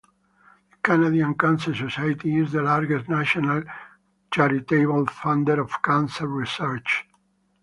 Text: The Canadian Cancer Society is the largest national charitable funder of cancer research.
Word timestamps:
The 0.71 0.77
Canadian 0.81 1.35
Cancer 1.35 1.75
Society 1.75 2.35
is 2.37 2.51
the 2.53 2.63
largest 2.63 3.07
national 3.07 3.61
charitable 4.31 5.05
funder 5.05 5.59
of 5.61 5.79
cancer 5.83 6.25
research. 6.27 7.05